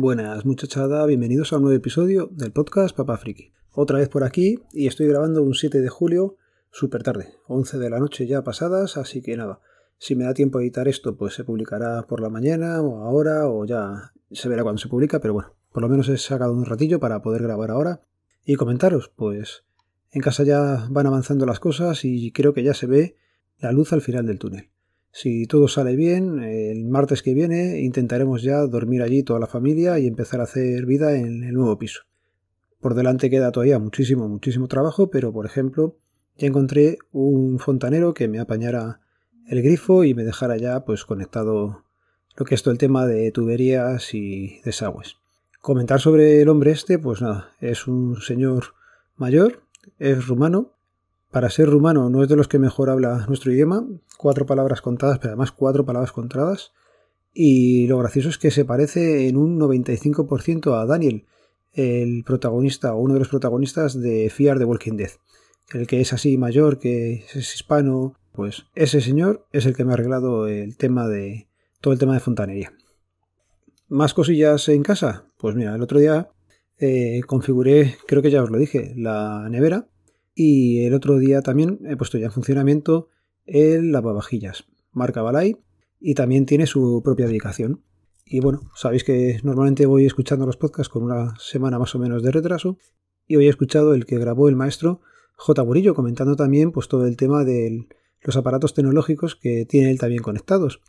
[0.00, 3.50] Buenas muchachada, bienvenidos a un nuevo episodio del podcast Papá Friki.
[3.72, 6.36] Otra vez por aquí y estoy grabando un 7 de julio
[6.70, 9.58] súper tarde, 11 de la noche ya pasadas, así que nada,
[9.98, 13.48] si me da tiempo a editar esto pues se publicará por la mañana o ahora
[13.48, 16.64] o ya se verá cuando se publica, pero bueno, por lo menos he sacado un
[16.64, 18.00] ratillo para poder grabar ahora
[18.44, 19.64] y comentaros, pues
[20.12, 23.16] en casa ya van avanzando las cosas y creo que ya se ve
[23.58, 24.70] la luz al final del túnel.
[25.10, 29.98] Si todo sale bien, el martes que viene intentaremos ya dormir allí toda la familia
[29.98, 32.02] y empezar a hacer vida en el nuevo piso.
[32.80, 35.96] Por delante queda todavía muchísimo, muchísimo trabajo, pero por ejemplo,
[36.36, 39.00] ya encontré un fontanero que me apañara
[39.48, 41.84] el grifo y me dejara ya pues conectado
[42.36, 45.16] lo que es todo el tema de tuberías y desagües.
[45.60, 48.74] Comentar sobre el hombre este, pues nada, es un señor
[49.16, 49.62] mayor,
[49.98, 50.77] es rumano,
[51.30, 55.18] para ser rumano no es de los que mejor habla nuestro idioma, cuatro palabras contadas,
[55.18, 56.72] pero además cuatro palabras contadas.
[57.34, 61.26] Y lo gracioso es que se parece en un 95% a Daniel,
[61.74, 65.10] el protagonista o uno de los protagonistas de Fear the Walking Dead.
[65.72, 69.90] El que es así mayor, que es hispano, pues ese señor es el que me
[69.90, 71.48] ha arreglado el tema de
[71.82, 72.72] todo el tema de fontanería.
[73.88, 75.26] ¿Más cosillas en casa?
[75.36, 76.30] Pues mira, el otro día
[76.78, 79.88] eh, configuré, creo que ya os lo dije, la nevera
[80.40, 83.08] y el otro día también he puesto ya en funcionamiento
[83.44, 85.56] el lavavajillas, marca Balay,
[85.98, 87.82] y también tiene su propia dedicación.
[88.24, 92.22] Y bueno, sabéis que normalmente voy escuchando los podcasts con una semana más o menos
[92.22, 92.78] de retraso,
[93.26, 95.00] y hoy he escuchado el que grabó el maestro
[95.34, 95.60] J.
[95.62, 97.88] Burillo, comentando también pues, todo el tema de
[98.22, 100.80] los aparatos tecnológicos que tiene él también conectados.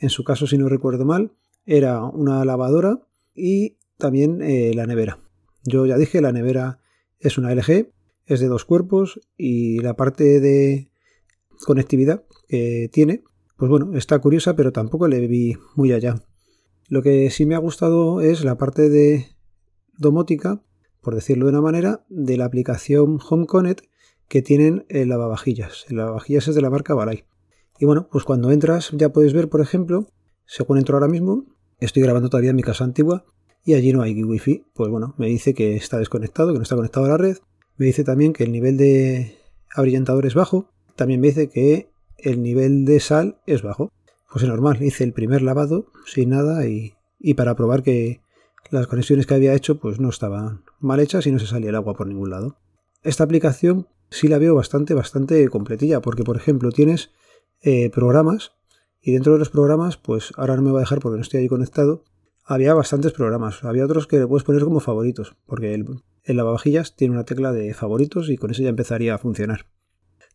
[0.00, 1.30] En su caso, si no recuerdo mal,
[1.64, 2.98] era una lavadora
[3.36, 5.20] y también eh, la nevera.
[5.62, 6.80] Yo ya dije, la nevera
[7.20, 7.92] es una LG,
[8.26, 10.90] es de dos cuerpos y la parte de
[11.64, 13.22] conectividad que tiene,
[13.56, 16.22] pues bueno, está curiosa, pero tampoco le vi muy allá.
[16.88, 19.26] Lo que sí me ha gustado es la parte de
[19.96, 20.62] domótica,
[21.00, 23.86] por decirlo de una manera, de la aplicación Home Connect
[24.28, 25.86] que tienen el lavavajillas.
[25.88, 27.24] El lavavajillas es de la marca Balay.
[27.78, 30.08] Y bueno, pues cuando entras ya puedes ver, por ejemplo,
[30.44, 31.46] según entro ahora mismo,
[31.78, 33.24] estoy grabando todavía en mi casa antigua
[33.64, 34.64] y allí no hay wifi.
[34.74, 37.36] Pues bueno, me dice que está desconectado, que no está conectado a la red
[37.76, 39.36] me dice también que el nivel de
[39.74, 40.70] abrillantador es bajo.
[40.94, 43.92] También me dice que el nivel de sal es bajo.
[44.30, 48.20] Pues es normal, hice el primer lavado sin nada y, y para probar que
[48.70, 51.76] las conexiones que había hecho pues no estaban mal hechas y no se salía el
[51.76, 52.58] agua por ningún lado.
[53.02, 57.10] Esta aplicación sí la veo bastante, bastante completilla porque por ejemplo tienes
[57.62, 58.52] eh, programas
[59.00, 61.40] y dentro de los programas pues ahora no me va a dejar porque no estoy
[61.40, 62.04] ahí conectado
[62.46, 65.86] había bastantes programas había otros que le puedes poner como favoritos porque el,
[66.24, 69.66] lavavajillas tiene una tecla de favoritos y con eso ya empezaría a funcionar.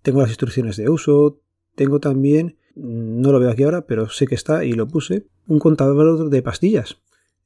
[0.02, 1.42] Tengo las instrucciones de uso,
[1.76, 5.60] tengo también, no lo veo aquí ahora, pero sé que está y lo puse, un
[5.60, 6.98] contador de pastillas.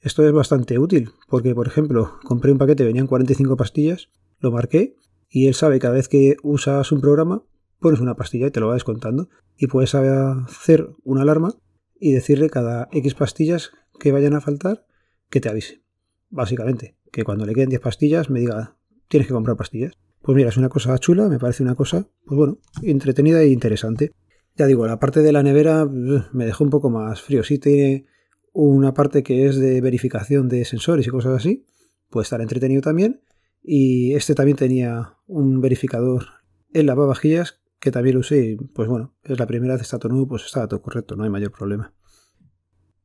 [0.01, 4.09] Esto es bastante útil porque, por ejemplo, compré un paquete, venían 45 pastillas,
[4.39, 4.95] lo marqué
[5.29, 7.43] y él sabe cada vez que usas un programa,
[7.79, 11.55] pones una pastilla y te lo va descontando y puedes hacer una alarma
[11.99, 14.85] y decirle cada X pastillas que vayan a faltar
[15.29, 15.83] que te avise.
[16.29, 18.75] Básicamente que cuando le queden 10 pastillas me diga,
[19.07, 19.93] tienes que comprar pastillas.
[20.21, 24.11] Pues mira, es una cosa chula, me parece una cosa, pues bueno, entretenida e interesante.
[24.55, 27.43] Ya digo, la parte de la nevera me dejó un poco más frío.
[27.43, 28.05] Sí tiene
[28.51, 31.65] una parte que es de verificación de sensores y cosas así,
[32.09, 33.21] puede estar entretenido también.
[33.61, 36.25] Y este también tenía un verificador
[36.73, 40.11] en lavavajillas que también lo usé pues bueno, es la primera vez que está todo
[40.11, 41.93] nuevo, pues está todo correcto, no hay mayor problema.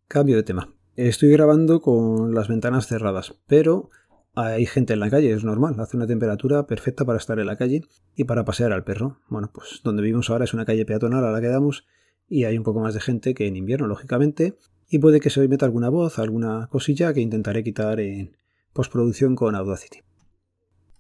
[0.09, 0.75] Cambio de tema.
[1.09, 3.88] Estoy grabando con las ventanas cerradas, pero
[4.34, 7.56] hay gente en la calle, es normal, hace una temperatura perfecta para estar en la
[7.56, 7.81] calle
[8.16, 9.19] y para pasear al perro.
[9.31, 11.87] Bueno, pues donde vivimos ahora es una calle peatonal a la que damos
[12.28, 14.59] y hay un poco más de gente que en invierno, lógicamente,
[14.91, 18.36] y puede que se meta alguna voz, alguna cosilla que intentaré quitar en
[18.74, 20.01] postproducción con Audacity.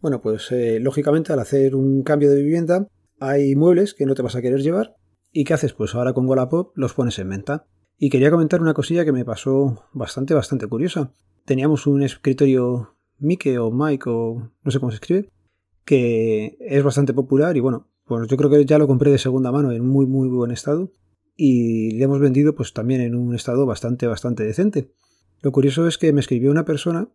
[0.00, 2.88] Bueno, pues eh, lógicamente al hacer un cambio de vivienda
[3.18, 4.96] hay muebles que no te vas a querer llevar
[5.30, 5.74] y ¿qué haces?
[5.74, 7.66] Pues ahora con Wallapop los pones en venta.
[8.02, 11.12] Y quería comentar una cosilla que me pasó bastante, bastante curiosa.
[11.44, 15.28] Teníamos un escritorio Mike o Mike o no sé cómo se escribe,
[15.84, 19.52] que es bastante popular y bueno, pues yo creo que ya lo compré de segunda
[19.52, 20.90] mano en muy muy buen estado
[21.36, 24.94] y le hemos vendido pues también en un estado bastante bastante decente.
[25.42, 27.10] Lo curioso es que me escribió una persona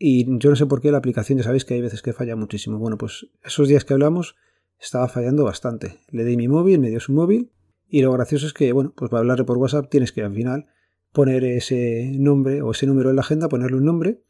[0.00, 2.34] y yo no sé por qué la aplicación ya sabéis que hay veces que falla
[2.34, 2.80] muchísimo.
[2.80, 4.34] Bueno, pues esos días que hablamos
[4.80, 6.00] estaba fallando bastante.
[6.10, 7.52] Le di mi móvil, me dio su móvil
[7.88, 10.66] y lo gracioso es que, bueno, pues para hablarle por WhatsApp tienes que al final
[11.12, 14.22] poner ese nombre o ese número en la agenda, ponerle un nombre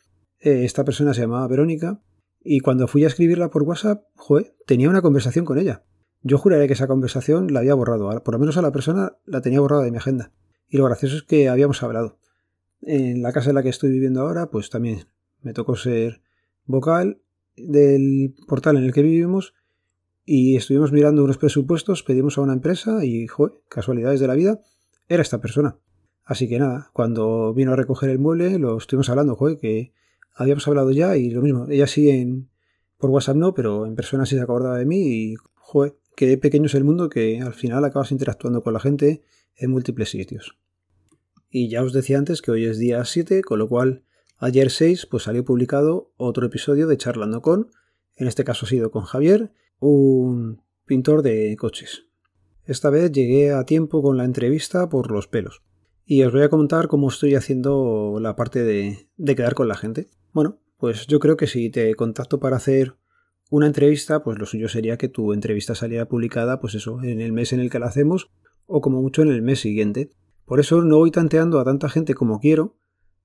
[0.44, 2.02] eh, esta persona se llamaba Verónica
[2.42, 5.84] y cuando fui a escribirla por WhatsApp, joder, tenía una conversación con ella.
[6.20, 9.40] Yo juraría que esa conversación la había borrado, por lo menos a la persona la
[9.40, 10.32] tenía borrada de mi agenda.
[10.68, 12.18] Y lo gracioso es que habíamos hablado.
[12.82, 15.06] En la casa en la que estoy viviendo ahora, pues también
[15.40, 16.20] me tocó ser
[16.66, 17.22] vocal
[17.56, 19.54] del portal en el que vivimos
[20.25, 24.61] y estuvimos mirando unos presupuestos, pedimos a una empresa y, joder, casualidades de la vida,
[25.09, 25.79] era esta persona.
[26.25, 29.93] Así que nada, cuando vino a recoger el mueble, lo estuvimos hablando, joder, que
[30.35, 32.49] habíamos hablado ya y lo mismo, ella sí en,
[32.97, 36.67] por WhatsApp no, pero en persona sí se acordaba de mí y, joder, qué pequeño
[36.67, 39.23] es el mundo que al final acabas interactuando con la gente
[39.56, 40.56] en múltiples sitios.
[41.50, 44.05] Y ya os decía antes que hoy es día 7, con lo cual
[44.38, 47.71] ayer 6 pues salió publicado otro episodio de Charlando con,
[48.17, 52.06] en este caso ha sido con Javier, un pintor de coches.
[52.65, 55.62] Esta vez llegué a tiempo con la entrevista por los pelos.
[56.06, 59.75] Y os voy a contar cómo estoy haciendo la parte de, de quedar con la
[59.75, 60.09] gente.
[60.32, 62.97] Bueno, pues yo creo que si te contacto para hacer
[63.50, 67.32] una entrevista, pues lo suyo sería que tu entrevista saliera publicada, pues eso, en el
[67.32, 68.31] mes en el que la hacemos,
[68.67, 70.11] o como mucho en el mes siguiente.
[70.44, 72.76] Por eso no voy tanteando a tanta gente como quiero,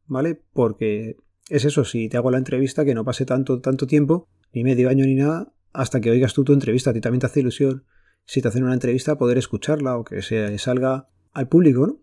[0.06, 0.42] ¿vale?
[0.54, 1.18] Porque
[1.50, 4.90] es eso, si te hago la entrevista, que no pase tanto, tanto tiempo, ni medio
[4.90, 6.90] año ni nada, hasta que oigas tú tu entrevista.
[6.90, 7.86] A ti también te hace ilusión,
[8.26, 12.02] si te hacen una entrevista, poder escucharla o que se salga al público, ¿no?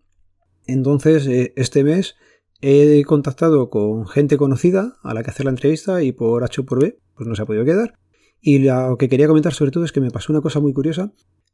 [0.65, 2.15] Entonces, eh, este mes
[2.61, 6.65] he contactado con gente conocida a la que hacer la entrevista y por H o
[6.65, 7.97] por B, pues no se ha podido quedar.
[8.41, 11.13] Y lo que quería comentar sobre todo es que me pasó una cosa muy curiosa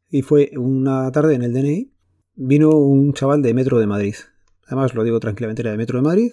[0.09, 1.93] y fue una tarde en el DNI,
[2.35, 4.15] vino un chaval de Metro de Madrid.
[4.67, 6.31] Además, lo digo tranquilamente, era de Metro de Madrid.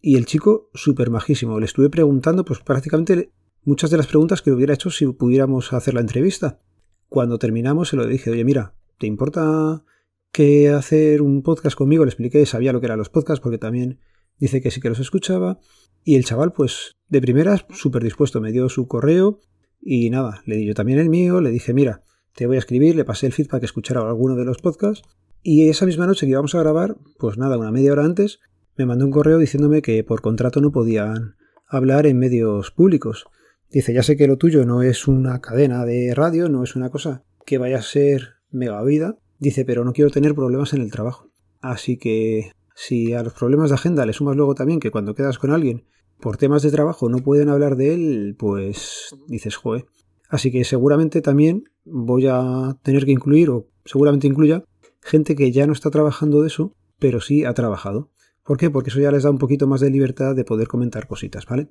[0.00, 1.58] Y el chico, súper majísimo.
[1.60, 3.32] Le estuve preguntando, pues prácticamente
[3.64, 6.60] muchas de las preguntas que hubiera hecho si pudiéramos hacer la entrevista.
[7.08, 9.84] Cuando terminamos, se lo dije, oye, mira, ¿te importa
[10.32, 12.04] que hacer un podcast conmigo?
[12.04, 14.00] Le expliqué, sabía lo que eran los podcasts porque también
[14.38, 15.60] dice que sí que los escuchaba.
[16.04, 19.40] Y el chaval, pues de primeras, súper dispuesto, me dio su correo
[19.80, 22.02] y nada, le di yo también el mío, le dije, mira,
[22.34, 25.06] te voy a escribir, le pasé el feedback que escuchara alguno de los podcasts.
[25.42, 28.40] Y esa misma noche que íbamos a grabar, pues nada, una media hora antes,
[28.76, 31.36] me mandó un correo diciéndome que por contrato no podían
[31.66, 33.26] hablar en medios públicos.
[33.72, 36.90] Dice, ya sé que lo tuyo no es una cadena de radio, no es una
[36.90, 39.16] cosa que vaya a ser mega vida.
[39.38, 41.30] Dice, pero no quiero tener problemas en el trabajo.
[41.62, 45.38] Así que si a los problemas de agenda le sumas luego también que cuando quedas
[45.38, 45.84] con alguien
[46.20, 49.86] por temas de trabajo no pueden hablar de él, pues dices, joe.
[50.28, 54.64] Así que seguramente también voy a tener que incluir, o seguramente incluya,
[55.00, 58.10] gente que ya no está trabajando de eso, pero sí ha trabajado.
[58.44, 58.70] ¿Por qué?
[58.70, 61.68] Porque eso ya les da un poquito más de libertad de poder comentar cositas, ¿vale?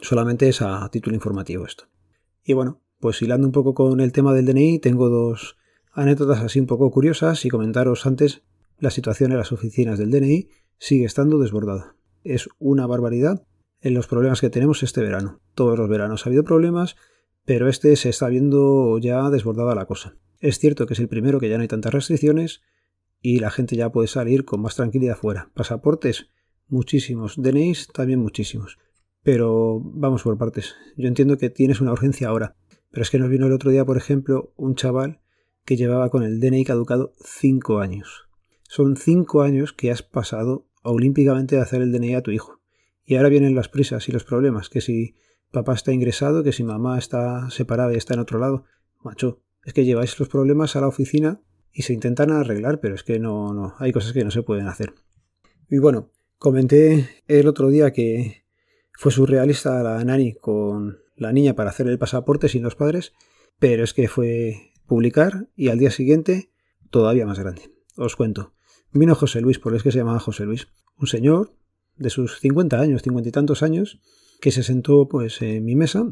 [0.00, 1.84] Solamente es a título informativo esto.
[2.44, 5.56] Y bueno, pues hilando un poco con el tema del DNI, tengo dos
[5.92, 8.42] anécdotas así un poco curiosas y comentaros antes
[8.78, 10.48] la situación en las oficinas del DNI
[10.78, 11.94] sigue estando desbordada.
[12.24, 13.46] Es una barbaridad
[13.80, 15.40] en los problemas que tenemos este verano.
[15.54, 16.96] Todos los veranos ha habido problemas,
[17.44, 20.16] pero este se está viendo ya desbordada la cosa.
[20.40, 22.62] Es cierto que es el primero que ya no hay tantas restricciones
[23.20, 25.50] y la gente ya puede salir con más tranquilidad fuera.
[25.54, 26.30] Pasaportes,
[26.66, 27.34] muchísimos.
[27.36, 28.78] DNIs, también muchísimos.
[29.22, 30.74] Pero vamos por partes.
[30.96, 32.56] Yo entiendo que tienes una urgencia ahora.
[32.90, 35.20] Pero es que nos vino el otro día, por ejemplo, un chaval
[35.64, 38.28] que llevaba con el DNI caducado 5 años.
[38.68, 42.60] Son cinco años que has pasado olímpicamente de hacer el DNI a tu hijo.
[43.04, 45.14] Y ahora vienen las prisas y los problemas, que si
[45.50, 48.64] papá está ingresado, que si mamá está separada y está en otro lado.
[49.02, 51.42] Macho, es que lleváis los problemas a la oficina
[51.72, 54.68] y se intentan arreglar, pero es que no, no, hay cosas que no se pueden
[54.68, 54.94] hacer.
[55.68, 58.41] Y bueno, comenté el otro día que
[58.92, 63.12] fue surrealista la nani con la niña para hacer el pasaporte sin los padres,
[63.58, 66.50] pero es que fue publicar y al día siguiente
[66.90, 67.70] todavía más grande.
[67.96, 68.54] Os cuento.
[68.92, 70.68] Vino José Luis, porque es que se llamaba José Luis,
[70.98, 71.54] un señor
[71.96, 74.00] de sus 50 años, 50 y tantos años,
[74.40, 76.04] que se sentó pues en mi mesa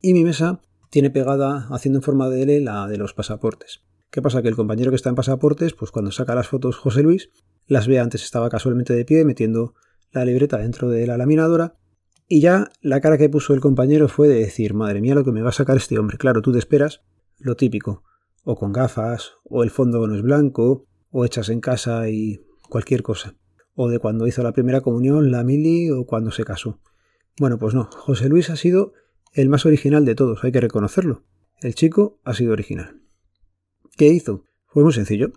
[0.00, 0.60] y mi mesa
[0.90, 3.82] tiene pegada haciendo en forma de L la de los pasaportes.
[4.10, 4.42] ¿Qué pasa?
[4.42, 7.30] Que el compañero que está en pasaportes, pues cuando saca las fotos José Luis,
[7.66, 9.74] las ve antes, estaba casualmente de pie metiendo
[10.12, 11.76] la libreta dentro de la laminadora
[12.28, 15.32] y ya la cara que puso el compañero fue de decir, madre mía, lo que
[15.32, 16.18] me va a sacar este hombre.
[16.18, 17.02] Claro, tú te esperas
[17.38, 18.04] lo típico,
[18.44, 23.02] o con gafas, o el fondo no es blanco, o hechas en casa y cualquier
[23.02, 23.36] cosa.
[23.74, 26.80] O de cuando hizo la primera comunión, la mili o cuando se casó.
[27.38, 28.92] Bueno, pues no, José Luis ha sido
[29.32, 31.24] el más original de todos, hay que reconocerlo.
[31.60, 33.00] El chico ha sido original.
[33.96, 34.44] ¿Qué hizo?
[34.66, 35.32] Fue muy sencillo.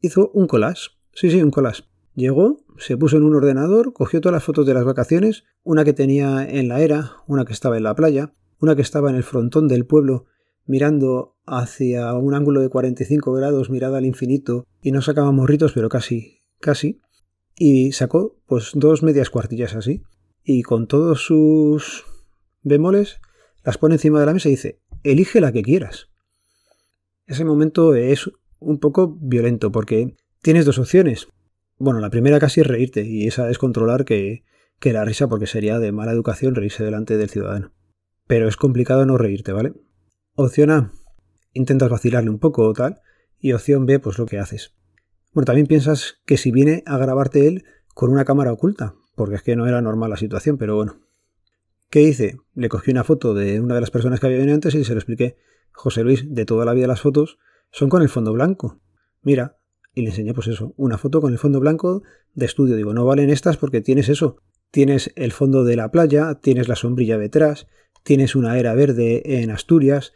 [0.00, 0.90] Hizo un collage.
[1.12, 1.84] Sí, sí, un collage.
[2.14, 5.92] Llegó, se puso en un ordenador, cogió todas las fotos de las vacaciones, una que
[5.92, 9.22] tenía en la era, una que estaba en la playa, una que estaba en el
[9.22, 10.26] frontón del pueblo
[10.66, 15.88] mirando hacia un ángulo de 45 grados, mirada al infinito, y no sacaba morritos, pero
[15.88, 17.00] casi, casi,
[17.56, 20.02] y sacó pues dos medias cuartillas así,
[20.44, 22.04] y con todos sus
[22.62, 23.20] bemoles
[23.64, 26.08] las pone encima de la mesa y dice, elige la que quieras.
[27.26, 31.28] Ese momento es un poco violento porque tienes dos opciones.
[31.82, 34.44] Bueno, la primera casi es reírte y esa es controlar que,
[34.80, 37.72] que la risa porque sería de mala educación reírse delante del ciudadano.
[38.26, 39.72] Pero es complicado no reírte, ¿vale?
[40.34, 40.92] Opción A,
[41.54, 43.00] intentas vacilarle un poco o tal,
[43.38, 44.74] y opción B, pues lo que haces.
[45.32, 49.42] Bueno, también piensas que si viene a grabarte él con una cámara oculta, porque es
[49.42, 51.00] que no era normal la situación, pero bueno.
[51.88, 52.36] ¿Qué hice?
[52.52, 54.92] Le cogí una foto de una de las personas que había venido antes y se
[54.92, 55.38] lo expliqué.
[55.72, 57.38] José Luis, de toda la vida las fotos
[57.70, 58.82] son con el fondo blanco.
[59.22, 59.59] Mira,
[59.94, 62.02] y le enseñé pues eso, una foto con el fondo blanco
[62.34, 62.76] de estudio.
[62.76, 64.36] Digo, no valen estas porque tienes eso.
[64.70, 67.66] Tienes el fondo de la playa, tienes la sombrilla detrás,
[68.04, 70.12] tienes una era verde en Asturias,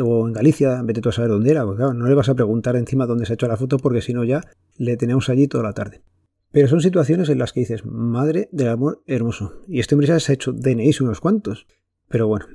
[0.00, 2.34] o en Galicia, vete tú a saber dónde era, porque claro, no le vas a
[2.34, 4.42] preguntar encima dónde se ha hecho la foto porque si no ya
[4.76, 6.02] le tenemos allí toda la tarde.
[6.52, 9.62] Pero son situaciones en las que dices, madre del amor hermoso.
[9.68, 11.66] Y este hombre se ha hecho DNIs unos cuantos.
[12.08, 12.46] Pero bueno,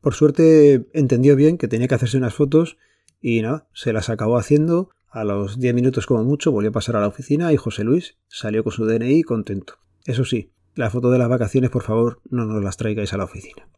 [0.00, 2.76] por suerte entendió bien que tenía que hacerse unas fotos
[3.20, 4.90] y nada, se las acabó haciendo.
[5.14, 8.16] A los 10 minutos como mucho volvió a pasar a la oficina y José Luis
[8.26, 9.74] salió con su DNI contento.
[10.06, 13.22] Eso sí, la foto de las vacaciones por favor no nos las traigáis a la
[13.22, 13.68] oficina.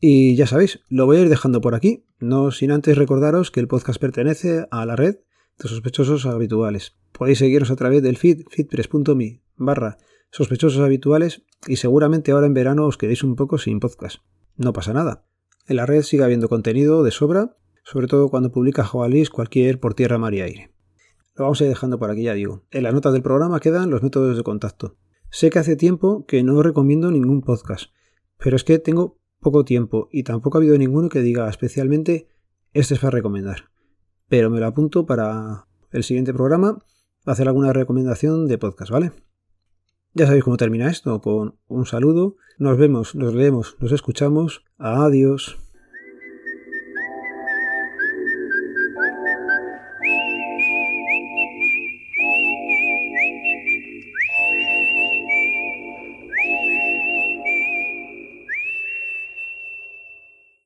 [0.00, 3.60] Y ya sabéis, lo voy a ir dejando por aquí, no sin antes recordaros que
[3.60, 5.16] el podcast pertenece a la red
[5.58, 6.96] de sospechosos habituales.
[7.12, 9.98] Podéis seguirnos a través del feed, feedpress.me barra
[10.30, 14.22] sospechosos habituales y seguramente ahora en verano os quedéis un poco sin podcast.
[14.56, 15.26] No pasa nada.
[15.66, 17.58] En la red sigue habiendo contenido de sobra,
[17.90, 20.70] sobre todo cuando publica Joalis cualquier por tierra, mar y aire.
[21.34, 22.62] Lo vamos a ir dejando por aquí, ya digo.
[22.70, 24.96] En la nota del programa quedan los métodos de contacto.
[25.30, 27.90] Sé que hace tiempo que no recomiendo ningún podcast,
[28.38, 32.28] pero es que tengo poco tiempo y tampoco ha habido ninguno que diga especialmente
[32.72, 33.70] este es para recomendar.
[34.28, 36.78] Pero me lo apunto para el siguiente programa
[37.24, 39.12] hacer alguna recomendación de podcast, ¿vale?
[40.14, 42.36] Ya sabéis cómo termina esto, con un saludo.
[42.58, 44.64] Nos vemos, nos leemos, nos escuchamos.
[44.78, 45.69] Adiós.